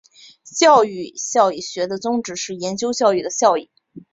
[0.57, 3.69] 教育效益学的宗旨是研究教育的效益。